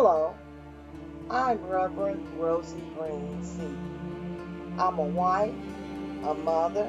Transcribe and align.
Hello, 0.00 0.32
I'm 1.28 1.58
Reverend 1.66 2.24
Rosie 2.38 2.84
Green 2.96 3.42
C. 3.42 3.62
I'm 4.78 4.96
a 4.96 5.02
wife, 5.02 5.52
a 6.22 6.34
mother, 6.34 6.88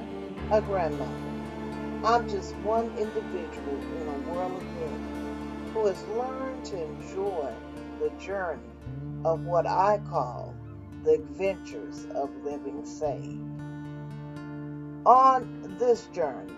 a 0.51 0.61
grandmother. 0.61 2.05
I'm 2.05 2.29
just 2.29 2.55
one 2.57 2.95
individual 2.99 3.79
in 3.99 4.07
a 4.09 4.29
world 4.29 4.51
of 4.51 4.63
many 4.63 5.73
who 5.73 5.87
has 5.87 6.03
learned 6.09 6.63
to 6.65 6.83
enjoy 6.83 7.51
the 7.99 8.11
journey 8.23 8.61
of 9.25 9.43
what 9.43 9.65
I 9.65 9.99
call 10.07 10.53
the 11.03 11.13
adventures 11.13 12.05
of 12.13 12.29
living 12.43 12.85
saved. 12.85 13.41
On 15.07 15.77
this 15.79 16.05
journey, 16.13 16.53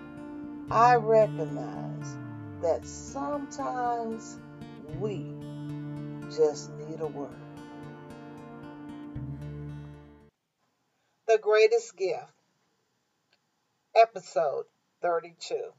I 0.70 0.96
recognize 0.96 2.18
that 2.62 2.86
sometimes 2.86 4.38
we 5.00 5.34
just 6.36 6.72
need 6.72 7.02
a 7.02 7.08
word. 7.08 7.30
The 11.28 11.38
Greatest 11.38 11.98
Gift, 11.98 12.32
Episode 13.94 14.66
32. 15.02 15.74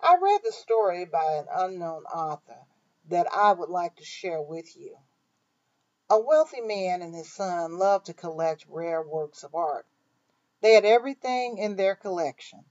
I 0.00 0.16
read 0.20 0.40
the 0.44 0.52
story 0.52 1.04
by 1.04 1.34
an 1.34 1.46
unknown 1.52 2.04
author 2.04 2.58
that 3.08 3.26
I 3.32 3.52
would 3.52 3.68
like 3.68 3.96
to 3.96 4.04
share 4.04 4.40
with 4.40 4.76
you. 4.76 4.96
A 6.08 6.20
wealthy 6.20 6.60
man 6.60 7.02
and 7.02 7.14
his 7.14 7.32
son 7.32 7.78
loved 7.78 8.06
to 8.06 8.14
collect 8.14 8.66
rare 8.68 9.02
works 9.02 9.42
of 9.42 9.54
art. 9.54 9.86
They 10.60 10.74
had 10.74 10.84
everything 10.84 11.58
in 11.58 11.74
their 11.74 11.96
collection. 11.96 12.64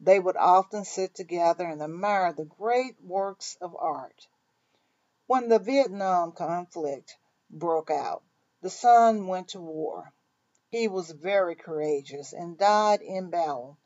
They 0.00 0.18
would 0.18 0.36
often 0.36 0.84
sit 0.84 1.14
together 1.14 1.64
and 1.64 1.80
admire 1.80 2.34
the 2.34 2.44
great 2.44 2.96
works 3.02 3.56
of 3.60 3.74
art. 3.78 4.28
When 5.28 5.46
the 5.46 5.60
Vietnam 5.60 6.32
conflict 6.32 7.16
broke 7.48 7.92
out, 7.92 8.24
the 8.60 8.68
son 8.68 9.28
went 9.28 9.50
to 9.50 9.60
war. 9.60 10.12
He 10.68 10.88
was 10.88 11.12
very 11.12 11.54
courageous 11.54 12.32
and 12.32 12.58
died 12.58 13.00
in 13.02 13.30
battle 13.30 13.78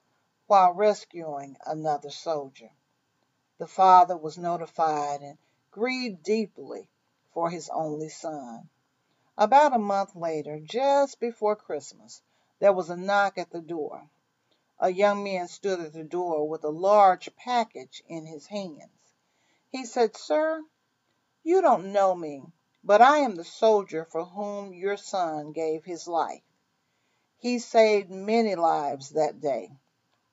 while 0.47 0.73
rescuing 0.73 1.59
another 1.67 2.09
soldier. 2.09 2.71
The 3.59 3.67
father 3.67 4.17
was 4.17 4.39
notified 4.39 5.21
and 5.21 5.37
grieved 5.71 6.23
deeply 6.23 6.89
for 7.35 7.51
his 7.51 7.69
only 7.69 8.09
son. 8.09 8.71
About 9.37 9.75
a 9.75 9.79
month 9.79 10.17
later, 10.17 10.59
just 10.59 11.21
before 11.21 11.55
Christmas, 11.55 12.23
there 12.61 12.73
was 12.73 12.89
a 12.89 12.97
knock 12.97 13.37
at 13.37 13.51
the 13.51 13.61
door. 13.61 14.09
A 14.79 14.89
young 14.89 15.23
man 15.23 15.49
stood 15.49 15.81
at 15.81 15.93
the 15.93 16.03
door 16.03 16.49
with 16.49 16.65
a 16.65 16.71
large 16.71 17.29
package 17.37 18.03
in 18.09 18.25
his 18.25 18.47
hands. 18.47 18.89
He 19.69 19.85
said, 19.85 20.17
Sir, 20.17 20.65
you 21.47 21.63
don't 21.63 21.93
know 21.93 22.13
me, 22.13 22.43
but 22.83 23.01
I 23.01 23.19
am 23.19 23.37
the 23.37 23.45
soldier 23.45 24.05
for 24.05 24.25
whom 24.25 24.75
your 24.75 24.97
son 24.97 25.53
gave 25.53 25.85
his 25.85 26.09
life. 26.09 26.43
He 27.39 27.61
saved 27.61 28.11
many 28.11 28.57
lives 28.57 29.11
that 29.11 29.41
day, 29.41 29.71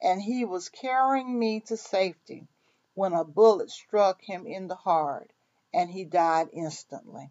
and 0.01 0.19
he 0.19 0.43
was 0.43 0.69
carrying 0.69 1.37
me 1.37 1.59
to 1.67 1.77
safety 1.77 2.47
when 2.95 3.13
a 3.13 3.23
bullet 3.23 3.69
struck 3.69 4.23
him 4.23 4.47
in 4.47 4.67
the 4.67 4.75
heart 4.75 5.31
and 5.71 5.91
he 5.91 6.03
died 6.03 6.49
instantly. 6.51 7.29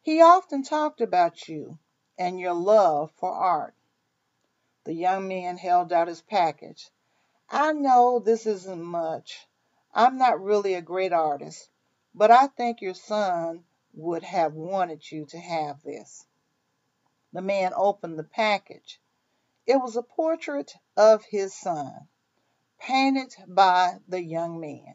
He 0.00 0.22
often 0.22 0.62
talked 0.62 1.02
about 1.02 1.48
you 1.48 1.78
and 2.18 2.40
your 2.40 2.54
love 2.54 3.10
for 3.18 3.32
art. 3.32 3.74
The 4.84 4.94
young 4.94 5.28
man 5.28 5.58
held 5.58 5.92
out 5.92 6.08
his 6.08 6.22
package. 6.22 6.88
I 7.50 7.74
know 7.74 8.18
this 8.18 8.46
isn't 8.46 8.82
much. 8.82 9.46
I'm 9.92 10.16
not 10.16 10.42
really 10.42 10.72
a 10.72 10.80
great 10.80 11.12
artist, 11.12 11.68
but 12.16 12.30
I 12.30 12.46
think 12.46 12.80
your 12.80 12.94
son 12.94 13.62
would 13.92 14.22
have 14.22 14.54
wanted 14.54 15.12
you 15.12 15.26
to 15.26 15.38
have 15.38 15.82
this. 15.82 16.26
The 17.34 17.42
man 17.42 17.72
opened 17.76 18.18
the 18.18 18.24
package. 18.24 18.98
It 19.66 19.76
was 19.76 19.96
a 19.96 20.02
portrait 20.02 20.72
of 20.96 21.24
his 21.26 21.54
son, 21.54 22.08
painted 22.80 23.34
by 23.46 23.98
the 24.08 24.22
young 24.22 24.58
man. 24.60 24.94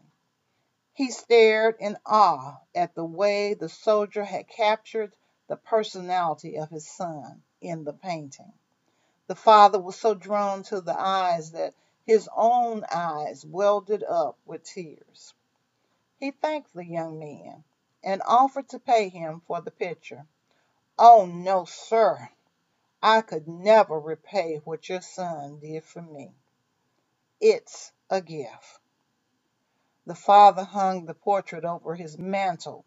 He 0.93 1.11
stared 1.11 1.75
in 1.79 1.97
awe 2.07 2.57
at 2.73 2.95
the 2.95 3.05
way 3.05 3.53
the 3.53 3.69
soldier 3.69 4.23
had 4.23 4.47
captured 4.47 5.15
the 5.47 5.57
personality 5.57 6.57
of 6.57 6.69
his 6.69 6.89
son 6.89 7.43
in 7.61 7.83
the 7.83 7.93
painting. 7.93 8.53
The 9.27 9.35
father 9.35 9.79
was 9.79 9.95
so 9.95 10.15
drawn 10.15 10.63
to 10.63 10.81
the 10.81 10.99
eyes 10.99 11.51
that 11.51 11.75
his 12.03 12.27
own 12.35 12.83
eyes 12.91 13.45
welled 13.45 13.91
up 14.09 14.39
with 14.45 14.63
tears. 14.63 15.35
He 16.21 16.29
thanked 16.29 16.75
the 16.75 16.85
young 16.85 17.17
man 17.17 17.63
and 18.03 18.21
offered 18.27 18.69
to 18.69 18.79
pay 18.79 19.09
him 19.09 19.41
for 19.47 19.59
the 19.59 19.71
picture. 19.71 20.27
Oh, 20.99 21.25
no, 21.25 21.65
sir. 21.65 22.29
I 23.01 23.21
could 23.21 23.47
never 23.47 23.99
repay 23.99 24.57
what 24.57 24.87
your 24.87 25.01
son 25.01 25.59
did 25.61 25.83
for 25.83 26.03
me. 26.03 26.35
It's 27.41 27.91
a 28.11 28.21
gift. 28.21 28.79
The 30.05 30.13
father 30.13 30.63
hung 30.63 31.05
the 31.05 31.15
portrait 31.15 31.65
over 31.65 31.95
his 31.95 32.19
mantel. 32.19 32.85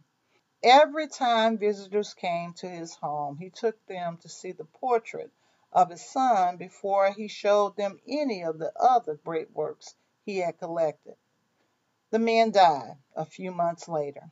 Every 0.63 1.09
time 1.09 1.59
visitors 1.59 2.15
came 2.15 2.55
to 2.55 2.69
his 2.69 2.95
home, 2.95 3.39
he 3.39 3.51
took 3.51 3.85
them 3.87 4.19
to 4.19 4.29
see 4.29 4.53
the 4.53 4.65
portrait 4.65 5.33
of 5.73 5.91
his 5.91 6.05
son 6.09 6.57
before 6.57 7.11
he 7.13 7.29
showed 7.29 7.77
them 7.77 8.01
any 8.07 8.45
of 8.45 8.61
the 8.61 8.73
other 8.79 9.17
great 9.17 9.51
works 9.51 9.97
he 10.25 10.39
had 10.39 10.59
collected. 10.59 11.17
The 12.15 12.21
man 12.21 12.53
died 12.53 12.97
a 13.17 13.25
few 13.25 13.51
months 13.51 13.89
later. 13.89 14.31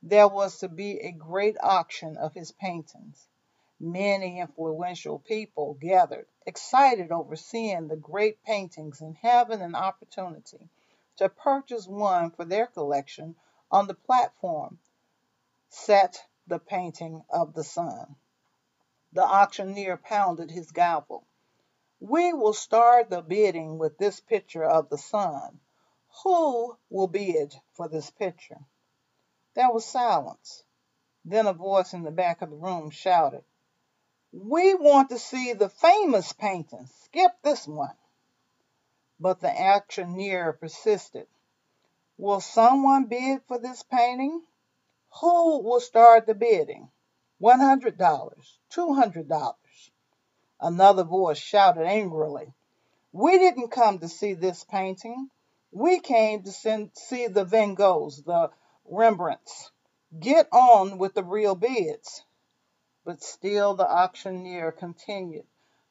There 0.00 0.28
was 0.28 0.58
to 0.58 0.68
be 0.68 1.00
a 1.00 1.10
great 1.10 1.56
auction 1.60 2.16
of 2.16 2.34
his 2.34 2.52
paintings. 2.52 3.26
Many 3.80 4.38
influential 4.38 5.18
people 5.18 5.74
gathered, 5.74 6.28
excited 6.46 7.10
over 7.10 7.34
seeing 7.34 7.88
the 7.88 7.96
great 7.96 8.44
paintings 8.44 9.00
and 9.00 9.16
having 9.16 9.60
an 9.60 9.74
opportunity 9.74 10.68
to 11.16 11.28
purchase 11.28 11.88
one 11.88 12.30
for 12.30 12.44
their 12.44 12.68
collection 12.68 13.34
on 13.72 13.88
the 13.88 13.94
platform 13.94 14.78
set 15.68 16.28
the 16.46 16.60
painting 16.60 17.24
of 17.28 17.54
the 17.54 17.64
son. 17.64 18.14
The 19.14 19.24
auctioneer 19.24 19.96
pounded 19.96 20.52
his 20.52 20.70
gavel. 20.70 21.26
We 21.98 22.32
will 22.32 22.52
start 22.52 23.10
the 23.10 23.20
bidding 23.20 23.78
with 23.78 23.98
this 23.98 24.20
picture 24.20 24.62
of 24.62 24.90
the 24.90 24.98
son. 24.98 25.58
Who 26.24 26.76
will 26.88 27.06
bid 27.06 27.54
for 27.72 27.88
this 27.88 28.10
picture? 28.10 28.60
There 29.54 29.70
was 29.70 29.84
silence. 29.84 30.64
Then 31.24 31.46
a 31.46 31.52
voice 31.52 31.92
in 31.92 32.02
the 32.02 32.10
back 32.10 32.42
of 32.42 32.50
the 32.50 32.56
room 32.56 32.90
shouted, 32.90 33.44
We 34.32 34.74
want 34.74 35.10
to 35.10 35.18
see 35.18 35.52
the 35.52 35.68
famous 35.68 36.32
painting. 36.32 36.86
Skip 37.04 37.32
this 37.42 37.66
one. 37.66 37.96
But 39.18 39.40
the 39.40 39.50
auctioneer 39.50 40.52
persisted. 40.52 41.26
Will 42.16 42.40
someone 42.40 43.06
bid 43.06 43.42
for 43.44 43.58
this 43.58 43.82
painting? 43.82 44.42
Who 45.20 45.60
will 45.62 45.80
start 45.80 46.26
the 46.26 46.34
bidding? 46.34 46.90
One 47.38 47.60
hundred 47.60 47.96
dollars, 47.96 48.58
two 48.68 48.94
hundred 48.94 49.28
dollars. 49.28 49.90
Another 50.60 51.04
voice 51.04 51.38
shouted 51.38 51.86
angrily, 51.86 52.52
We 53.12 53.38
didn't 53.38 53.70
come 53.70 53.98
to 54.00 54.08
see 54.08 54.34
this 54.34 54.64
painting. 54.64 55.30
We 55.72 56.00
came 56.00 56.42
to 56.42 56.50
send, 56.50 56.90
see 56.96 57.28
the 57.28 57.44
Van 57.44 57.76
Goghs, 57.76 58.24
the 58.24 58.50
Rembrandts. 58.84 59.70
Get 60.18 60.48
on 60.52 60.98
with 60.98 61.14
the 61.14 61.22
real 61.22 61.54
bids. 61.54 62.24
But 63.04 63.22
still 63.22 63.74
the 63.74 63.88
auctioneer 63.88 64.72
continued. 64.72 65.46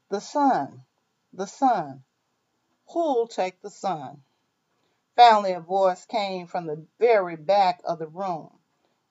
The 0.09 0.19
son, 0.19 0.83
the 1.31 1.47
son. 1.47 2.03
Who'll 2.89 3.27
take 3.27 3.61
the 3.61 3.69
son? 3.69 4.23
Finally, 5.15 5.53
a 5.53 5.59
voice 5.59 6.05
came 6.05 6.47
from 6.47 6.65
the 6.65 6.85
very 6.99 7.35
back 7.35 7.81
of 7.85 7.99
the 7.99 8.07
room. 8.07 8.59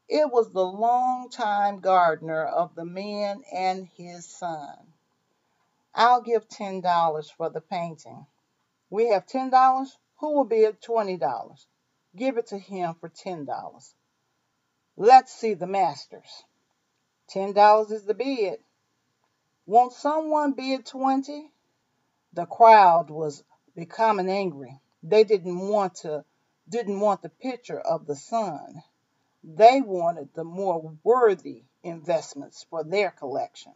It 0.09 0.31
was 0.31 0.53
the 0.53 0.65
long-time 0.67 1.81
gardener 1.81 2.45
of 2.45 2.75
the 2.75 2.85
man 2.85 3.43
and 3.53 3.87
his 3.87 4.27
son. 4.27 4.93
I'll 5.95 6.23
give 6.23 6.49
ten 6.49 6.81
dollars 6.81 7.31
for 7.31 7.51
the 7.51 7.61
painting. 7.61 8.27
We 8.91 9.09
have 9.09 9.27
ten 9.27 9.51
dollars? 9.51 9.97
Who 10.19 10.35
will 10.35 10.45
bid 10.45 10.81
$20? 10.81 11.67
Give 12.17 12.39
it 12.39 12.49
to 12.49 12.59
him 12.59 12.95
for 12.95 13.09
$10. 13.09 13.95
Let's 14.97 15.33
see 15.33 15.55
the 15.55 15.67
masters. 15.67 16.45
$10 17.33 17.93
is 17.93 18.05
the 18.05 18.15
bid. 18.15 18.59
Won't 19.67 19.93
someone 19.93 20.55
bid 20.55 20.87
20? 20.87 21.53
The 22.33 22.47
crowd 22.47 23.11
was 23.11 23.45
becoming 23.77 24.29
angry. 24.29 24.81
They 25.03 25.25
didn't 25.25 25.69
want 25.69 25.95
to 25.97 26.25
didn't 26.69 27.01
want 27.01 27.23
the 27.23 27.29
picture 27.29 27.81
of 27.81 28.07
the 28.07 28.17
son. 28.17 28.83
They 29.43 29.81
wanted 29.81 30.35
the 30.35 30.45
more 30.45 30.97
worthy 31.03 31.65
investments 31.83 32.67
for 32.69 32.83
their 32.85 33.11
collection. 33.11 33.73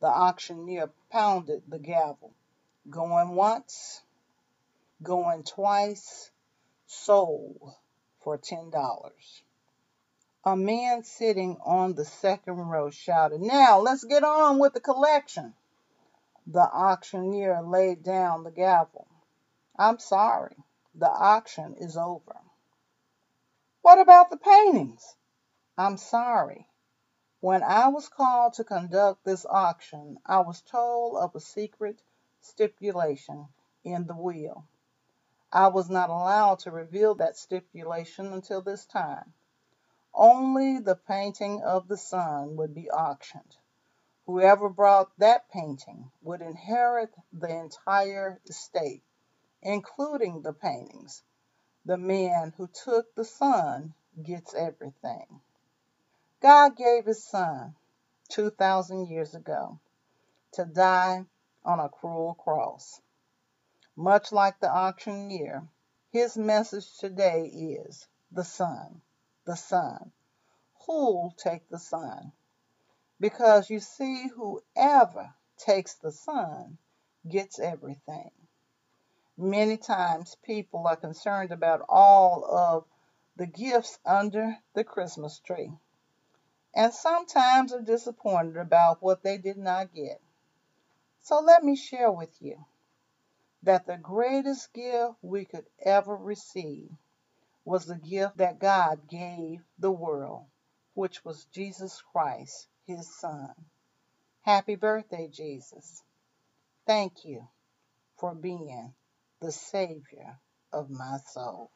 The 0.00 0.08
auctioneer 0.08 0.90
pounded 1.10 1.62
the 1.68 1.78
gavel. 1.78 2.34
Going 2.88 3.36
once, 3.36 4.02
going 5.02 5.42
twice, 5.44 6.30
sold 6.86 7.74
for 8.20 8.38
ten 8.38 8.70
dollars. 8.70 9.42
A 10.44 10.56
man 10.56 11.04
sitting 11.04 11.56
on 11.64 11.94
the 11.94 12.04
second 12.04 12.56
row 12.56 12.90
shouted, 12.90 13.40
Now 13.40 13.78
let's 13.78 14.04
get 14.04 14.24
on 14.24 14.58
with 14.58 14.74
the 14.74 14.80
collection. 14.80 15.54
The 16.46 16.60
auctioneer 16.60 17.62
laid 17.62 18.02
down 18.02 18.42
the 18.42 18.50
gavel. 18.50 19.06
I'm 19.78 19.98
sorry, 19.98 20.56
the 20.94 21.08
auction 21.08 21.76
is 21.78 21.96
over. 21.96 22.40
What 23.82 24.00
about 24.00 24.30
the 24.30 24.36
paintings? 24.36 25.16
I'm 25.78 25.96
sorry. 25.96 26.66
When 27.40 27.62
I 27.62 27.88
was 27.88 28.08
called 28.08 28.54
to 28.54 28.64
conduct 28.64 29.24
this 29.24 29.46
auction, 29.48 30.18
I 30.26 30.40
was 30.40 30.60
told 30.62 31.16
of 31.16 31.34
a 31.34 31.40
secret 31.40 32.00
stipulation 32.40 33.48
in 33.84 34.06
the 34.06 34.16
will. 34.16 34.64
I 35.52 35.68
was 35.68 35.90
not 35.90 36.10
allowed 36.10 36.60
to 36.60 36.70
reveal 36.70 37.14
that 37.16 37.36
stipulation 37.36 38.32
until 38.32 38.62
this 38.62 38.86
time. 38.86 39.34
Only 40.14 40.78
the 40.78 40.96
painting 40.96 41.62
of 41.62 41.88
the 41.88 41.98
son 41.98 42.56
would 42.56 42.74
be 42.74 42.90
auctioned. 42.90 43.56
Whoever 44.26 44.70
brought 44.70 45.10
that 45.18 45.50
painting 45.50 46.10
would 46.22 46.42
inherit 46.42 47.14
the 47.32 47.54
entire 47.54 48.40
estate, 48.48 49.02
including 49.62 50.42
the 50.42 50.54
paintings. 50.54 51.22
The 51.84 51.98
man 51.98 52.54
who 52.56 52.68
took 52.68 53.14
the 53.14 53.24
son 53.24 53.94
gets 54.22 54.54
everything. 54.54 55.42
God 56.40 56.76
gave 56.76 57.06
his 57.06 57.24
son 57.24 57.76
2,000 58.30 59.08
years 59.08 59.34
ago 59.34 59.80
to 60.52 60.64
die 60.64 61.26
on 61.64 61.80
a 61.80 61.88
cruel 61.88 62.34
cross. 62.34 63.00
Much 63.96 64.32
like 64.32 64.58
the 64.58 64.70
auctioneer, 64.70 65.68
his 66.08 66.34
message 66.34 66.96
today 66.96 67.44
is 67.44 68.08
the 68.30 68.42
son, 68.42 69.02
the 69.44 69.54
son. 69.54 70.10
Who'll 70.86 71.34
take 71.36 71.68
the 71.68 71.78
son? 71.78 72.32
Because 73.20 73.68
you 73.68 73.80
see, 73.80 74.28
whoever 74.28 75.34
takes 75.58 75.94
the 75.96 76.10
son 76.10 76.78
gets 77.28 77.58
everything. 77.58 78.30
Many 79.36 79.76
times 79.76 80.36
people 80.42 80.86
are 80.86 80.96
concerned 80.96 81.52
about 81.52 81.84
all 81.86 82.46
of 82.46 82.86
the 83.36 83.46
gifts 83.46 83.98
under 84.06 84.56
the 84.72 84.84
Christmas 84.84 85.38
tree, 85.38 85.72
and 86.74 86.94
sometimes 86.94 87.74
are 87.74 87.82
disappointed 87.82 88.56
about 88.56 89.02
what 89.02 89.22
they 89.22 89.36
did 89.36 89.58
not 89.58 89.92
get. 89.92 90.22
So 91.20 91.40
let 91.40 91.62
me 91.62 91.76
share 91.76 92.10
with 92.10 92.40
you 92.40 92.64
that 93.62 93.86
the 93.86 93.96
greatest 93.96 94.72
gift 94.72 95.14
we 95.22 95.44
could 95.44 95.66
ever 95.84 96.16
receive 96.16 96.90
was 97.64 97.86
the 97.86 97.96
gift 97.96 98.38
that 98.38 98.58
God 98.58 99.08
gave 99.08 99.60
the 99.78 99.90
world, 99.90 100.46
which 100.94 101.24
was 101.24 101.46
Jesus 101.52 102.02
Christ, 102.12 102.68
his 102.86 103.08
Son. 103.18 103.54
Happy 104.42 104.74
birthday, 104.74 105.28
Jesus. 105.32 106.02
Thank 106.86 107.24
you 107.24 107.46
for 108.18 108.34
being 108.34 108.92
the 109.40 109.52
Savior 109.52 110.38
of 110.72 110.90
my 110.90 111.18
soul. 111.32 111.70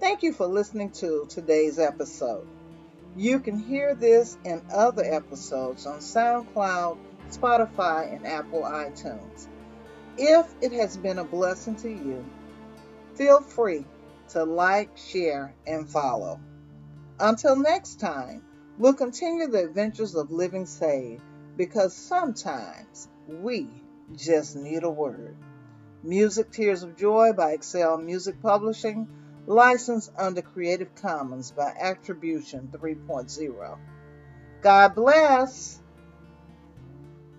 Thank 0.00 0.22
you 0.22 0.34
for 0.34 0.46
listening 0.46 0.90
to 0.92 1.26
today's 1.30 1.78
episode. 1.78 2.46
You 3.16 3.38
can 3.40 3.58
hear 3.58 3.94
this 3.94 4.36
and 4.44 4.60
other 4.70 5.04
episodes 5.04 5.86
on 5.86 6.00
SoundCloud, 6.00 6.98
Spotify, 7.30 8.14
and 8.14 8.26
Apple 8.26 8.62
iTunes. 8.62 9.46
If 10.16 10.46
it 10.60 10.72
has 10.72 10.96
been 10.96 11.18
a 11.18 11.24
blessing 11.24 11.76
to 11.76 11.88
you, 11.88 12.24
feel 13.14 13.40
free 13.40 13.84
to 14.30 14.44
like, 14.44 14.96
share, 14.96 15.54
and 15.66 15.88
follow. 15.88 16.40
Until 17.18 17.56
next 17.56 18.00
time, 18.00 18.42
we'll 18.78 18.94
continue 18.94 19.48
the 19.48 19.64
adventures 19.64 20.14
of 20.14 20.30
living 20.30 20.66
saved 20.66 21.22
because 21.56 21.94
sometimes 21.94 23.08
we 23.28 23.68
just 24.14 24.56
need 24.56 24.84
a 24.84 24.90
word. 24.90 25.36
Music 26.02 26.50
Tears 26.50 26.82
of 26.82 26.96
Joy 26.96 27.32
by 27.32 27.52
Excel 27.52 27.98
Music 27.98 28.40
Publishing, 28.42 29.08
licensed 29.46 30.12
under 30.16 30.42
Creative 30.42 30.94
Commons 30.94 31.50
by 31.50 31.72
Attribution 31.80 32.68
3.0. 32.72 33.78
God 34.60 34.94
bless. 34.94 35.80